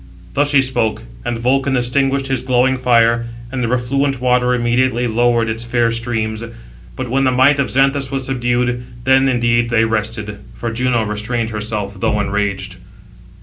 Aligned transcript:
Thus 0.33 0.49
she 0.49 0.63
spoke; 0.63 1.03
and 1.23 1.37
Vulcan 1.37 1.77
extinguished 1.77 2.25
his 2.25 2.41
glowing 2.41 2.75
fire, 2.75 3.27
and 3.51 3.61
the 3.63 3.67
refluent 3.67 4.19
water 4.19 4.55
immediately 4.55 5.05
lowered 5.05 5.47
its 5.47 5.63
fair 5.63 5.91
streams. 5.91 6.43
But 6.95 7.07
when 7.09 7.23
the 7.23 7.31
might 7.31 7.59
of 7.59 7.69
Xanthus 7.69 8.09
was 8.09 8.25
subdued, 8.25 8.83
then 9.03 9.29
indeed 9.29 9.69
they 9.69 9.85
rested; 9.85 10.39
for 10.55 10.71
Juno 10.73 11.03
restrained 11.03 11.51
herself, 11.51 11.99
though 11.99 12.19
enraged. 12.19 12.77